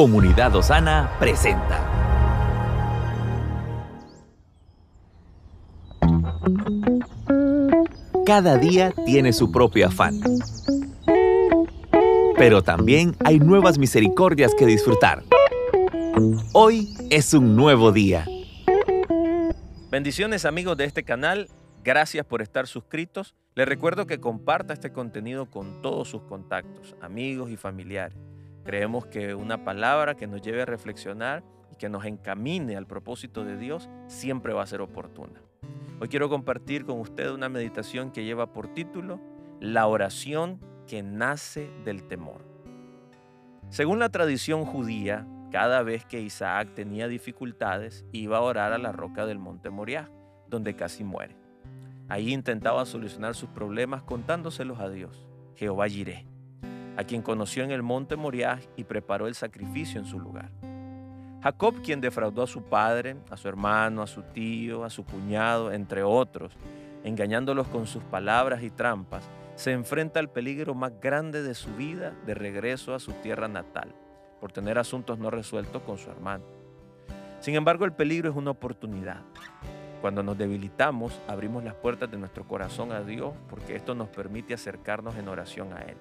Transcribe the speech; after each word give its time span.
Comunidad 0.00 0.56
Osana 0.56 1.10
presenta. 1.18 1.78
Cada 8.24 8.56
día 8.56 8.94
tiene 9.04 9.34
su 9.34 9.52
propio 9.52 9.88
afán. 9.88 10.18
Pero 12.38 12.62
también 12.62 13.14
hay 13.22 13.40
nuevas 13.40 13.76
misericordias 13.76 14.54
que 14.54 14.64
disfrutar. 14.64 15.22
Hoy 16.54 16.88
es 17.10 17.34
un 17.34 17.54
nuevo 17.54 17.92
día. 17.92 18.24
Bendiciones 19.90 20.46
amigos 20.46 20.78
de 20.78 20.86
este 20.86 21.02
canal, 21.02 21.50
gracias 21.84 22.24
por 22.24 22.40
estar 22.40 22.66
suscritos. 22.66 23.34
Les 23.54 23.68
recuerdo 23.68 24.06
que 24.06 24.18
comparta 24.18 24.72
este 24.72 24.92
contenido 24.92 25.50
con 25.50 25.82
todos 25.82 26.08
sus 26.08 26.22
contactos, 26.22 26.96
amigos 27.02 27.50
y 27.50 27.58
familiares. 27.58 28.29
Creemos 28.70 29.04
que 29.04 29.34
una 29.34 29.64
palabra 29.64 30.14
que 30.14 30.28
nos 30.28 30.42
lleve 30.42 30.62
a 30.62 30.64
reflexionar 30.64 31.42
y 31.72 31.74
que 31.74 31.88
nos 31.88 32.04
encamine 32.04 32.76
al 32.76 32.86
propósito 32.86 33.44
de 33.44 33.56
Dios 33.56 33.90
siempre 34.06 34.52
va 34.52 34.62
a 34.62 34.66
ser 34.66 34.80
oportuna. 34.80 35.42
Hoy 35.98 36.06
quiero 36.06 36.28
compartir 36.28 36.84
con 36.84 37.00
usted 37.00 37.32
una 37.32 37.48
meditación 37.48 38.12
que 38.12 38.22
lleva 38.22 38.52
por 38.52 38.72
título 38.72 39.18
La 39.58 39.88
oración 39.88 40.60
que 40.86 41.02
nace 41.02 41.68
del 41.84 42.06
temor. 42.06 42.44
Según 43.70 43.98
la 43.98 44.08
tradición 44.08 44.64
judía, 44.64 45.26
cada 45.50 45.82
vez 45.82 46.04
que 46.04 46.20
Isaac 46.20 46.72
tenía 46.72 47.08
dificultades, 47.08 48.04
iba 48.12 48.38
a 48.38 48.42
orar 48.42 48.72
a 48.72 48.78
la 48.78 48.92
roca 48.92 49.26
del 49.26 49.40
monte 49.40 49.70
Moriah, 49.70 50.12
donde 50.46 50.76
casi 50.76 51.02
muere. 51.02 51.34
Ahí 52.08 52.32
intentaba 52.32 52.86
solucionar 52.86 53.34
sus 53.34 53.48
problemas 53.48 54.04
contándoselos 54.04 54.78
a 54.78 54.88
Dios, 54.90 55.26
Jehová 55.56 55.88
Jireh 55.88 56.24
a 56.96 57.04
quien 57.04 57.22
conoció 57.22 57.64
en 57.64 57.70
el 57.70 57.82
monte 57.82 58.16
Moriah 58.16 58.60
y 58.76 58.84
preparó 58.84 59.26
el 59.26 59.34
sacrificio 59.34 60.00
en 60.00 60.06
su 60.06 60.18
lugar. 60.18 60.50
Jacob, 61.42 61.76
quien 61.82 62.00
defraudó 62.00 62.42
a 62.42 62.46
su 62.46 62.62
padre, 62.62 63.16
a 63.30 63.36
su 63.36 63.48
hermano, 63.48 64.02
a 64.02 64.06
su 64.06 64.22
tío, 64.22 64.84
a 64.84 64.90
su 64.90 65.04
cuñado, 65.04 65.72
entre 65.72 66.02
otros, 66.02 66.52
engañándolos 67.02 67.66
con 67.68 67.86
sus 67.86 68.02
palabras 68.04 68.62
y 68.62 68.70
trampas, 68.70 69.28
se 69.54 69.72
enfrenta 69.72 70.20
al 70.20 70.28
peligro 70.28 70.74
más 70.74 70.92
grande 71.00 71.42
de 71.42 71.54
su 71.54 71.74
vida 71.76 72.14
de 72.26 72.34
regreso 72.34 72.94
a 72.94 73.00
su 73.00 73.12
tierra 73.12 73.48
natal, 73.48 73.94
por 74.40 74.52
tener 74.52 74.78
asuntos 74.78 75.18
no 75.18 75.30
resueltos 75.30 75.82
con 75.82 75.96
su 75.96 76.10
hermano. 76.10 76.44
Sin 77.40 77.54
embargo, 77.54 77.86
el 77.86 77.92
peligro 77.92 78.28
es 78.28 78.36
una 78.36 78.50
oportunidad. 78.50 79.22
Cuando 80.02 80.22
nos 80.22 80.36
debilitamos, 80.36 81.20
abrimos 81.26 81.64
las 81.64 81.74
puertas 81.74 82.10
de 82.10 82.18
nuestro 82.18 82.46
corazón 82.46 82.92
a 82.92 83.02
Dios 83.02 83.34
porque 83.48 83.76
esto 83.76 83.94
nos 83.94 84.08
permite 84.08 84.54
acercarnos 84.54 85.16
en 85.16 85.28
oración 85.28 85.72
a 85.72 85.82
Él. 85.82 85.96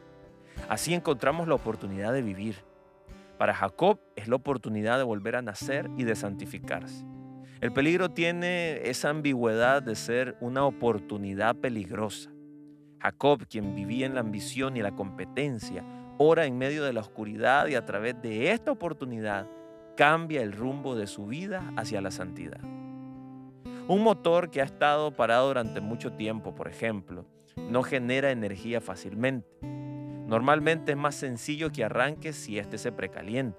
Así 0.68 0.94
encontramos 0.94 1.48
la 1.48 1.56
oportunidad 1.56 2.14
de 2.14 2.22
vivir. 2.22 2.64
Para 3.38 3.54
Jacob 3.54 4.00
es 4.16 4.28
la 4.28 4.36
oportunidad 4.36 4.98
de 4.98 5.04
volver 5.04 5.36
a 5.36 5.42
nacer 5.42 5.90
y 5.98 6.04
de 6.04 6.16
santificarse. 6.16 7.06
El 7.62 7.74
peligro 7.74 8.10
tiene 8.10 8.90
esa 8.90 9.10
ambigüedad 9.10 9.82
de 9.82 9.96
ser 9.96 10.38
una 10.40 10.64
oportunidad 10.66 11.56
peligrosa. 11.56 12.32
Jacob, 13.02 13.46
quien 13.50 13.76
vivía 13.76 14.06
en 14.06 14.14
la 14.14 14.22
ambición 14.22 14.78
y 14.78 14.82
la 14.82 14.92
competencia, 14.92 15.84
ora 16.18 16.46
en 16.46 16.58
medio 16.58 16.84
de 16.84 16.94
la 16.94 17.00
oscuridad 17.00 17.68
y 17.68 17.76
a 17.76 17.86
través 17.86 18.22
de 18.22 18.52
esta 18.52 18.72
oportunidad 18.72 19.48
cambia 19.96 20.42
el 20.42 20.52
rumbo 20.52 20.96
de 20.96 21.08
su 21.08 21.28
vida 21.28 21.74
hacia 21.76 22.02
la 22.02 22.12
santidad. 22.12 22.62
Un 23.88 24.04
motor 24.04 24.50
que 24.50 24.62
ha 24.62 24.66
estado 24.66 25.12
parado 25.12 25.48
durante 25.48 25.82
mucho 25.82 26.14
tiempo, 26.14 26.54
por 26.54 26.68
ejemplo, 26.68 27.26
no 27.58 27.84
genera 27.84 28.32
energía 28.32 28.82
fácilmente. 28.82 29.48
Normalmente 30.30 30.92
es 30.92 30.98
más 30.98 31.16
sencillo 31.16 31.72
que 31.72 31.84
arranque 31.84 32.34
si 32.34 32.60
éste 32.60 32.78
se 32.78 32.92
precalienta. 32.92 33.58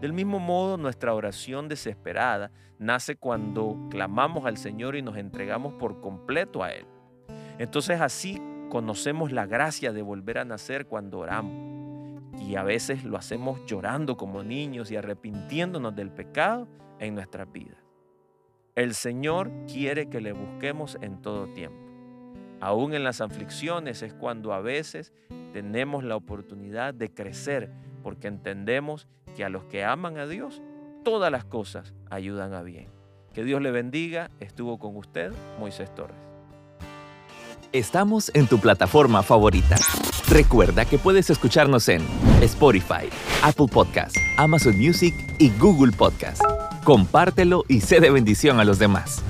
Del 0.00 0.14
mismo 0.14 0.38
modo, 0.38 0.78
nuestra 0.78 1.12
oración 1.12 1.68
desesperada 1.68 2.50
nace 2.78 3.16
cuando 3.16 3.76
clamamos 3.90 4.46
al 4.46 4.56
Señor 4.56 4.96
y 4.96 5.02
nos 5.02 5.18
entregamos 5.18 5.74
por 5.74 6.00
completo 6.00 6.62
a 6.62 6.72
Él. 6.72 6.86
Entonces 7.58 8.00
así 8.00 8.40
conocemos 8.70 9.30
la 9.30 9.44
gracia 9.44 9.92
de 9.92 10.00
volver 10.00 10.38
a 10.38 10.46
nacer 10.46 10.86
cuando 10.86 11.18
oramos. 11.18 11.52
Y 12.40 12.56
a 12.56 12.62
veces 12.62 13.04
lo 13.04 13.18
hacemos 13.18 13.60
llorando 13.66 14.16
como 14.16 14.42
niños 14.42 14.90
y 14.90 14.96
arrepintiéndonos 14.96 15.94
del 15.94 16.10
pecado 16.10 16.66
en 16.98 17.14
nuestras 17.14 17.52
vidas. 17.52 17.76
El 18.74 18.94
Señor 18.94 19.50
quiere 19.70 20.08
que 20.08 20.22
le 20.22 20.32
busquemos 20.32 20.96
en 21.02 21.20
todo 21.20 21.52
tiempo. 21.52 21.78
Aún 22.62 22.94
en 22.94 23.04
las 23.04 23.20
aflicciones 23.20 24.00
es 24.00 24.14
cuando 24.14 24.54
a 24.54 24.60
veces 24.60 25.12
tenemos 25.52 26.04
la 26.04 26.16
oportunidad 26.16 26.94
de 26.94 27.12
crecer 27.12 27.70
porque 28.02 28.28
entendemos 28.28 29.08
que 29.36 29.44
a 29.44 29.48
los 29.48 29.64
que 29.64 29.84
aman 29.84 30.18
a 30.18 30.26
Dios, 30.26 30.62
todas 31.04 31.30
las 31.30 31.44
cosas 31.44 31.94
ayudan 32.10 32.54
a 32.54 32.62
bien. 32.62 32.88
Que 33.32 33.44
Dios 33.44 33.62
le 33.62 33.70
bendiga. 33.70 34.30
Estuvo 34.40 34.78
con 34.78 34.96
usted 34.96 35.32
Moisés 35.58 35.94
Torres. 35.94 36.16
Estamos 37.72 38.32
en 38.34 38.48
tu 38.48 38.58
plataforma 38.58 39.22
favorita. 39.22 39.76
Recuerda 40.28 40.84
que 40.84 40.98
puedes 40.98 41.30
escucharnos 41.30 41.88
en 41.88 42.02
Spotify, 42.42 43.08
Apple 43.44 43.68
Podcasts, 43.70 44.18
Amazon 44.38 44.76
Music 44.76 45.14
y 45.38 45.50
Google 45.58 45.92
Podcasts. 45.92 46.44
Compártelo 46.82 47.64
y 47.68 47.80
sé 47.80 48.00
de 48.00 48.10
bendición 48.10 48.58
a 48.58 48.64
los 48.64 48.80
demás. 48.80 49.22